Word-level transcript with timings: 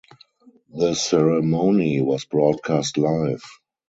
The 0.73 0.95
ceremony 0.95 2.01
was 2.01 2.25
broadcast 2.25 2.97
live. 2.97 3.43